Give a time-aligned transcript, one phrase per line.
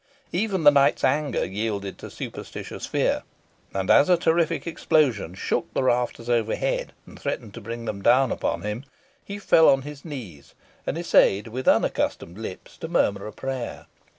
[0.31, 3.21] Even the knight's anger yielded to superstitious fear,
[3.71, 8.31] and as a terrific explosion shook the rafters overhead, and threatened to bring them down
[8.31, 8.83] upon him,
[9.23, 10.55] he fell on his knees,
[10.87, 13.85] and essayed, with unaccustomed lips, to murmur a prayer.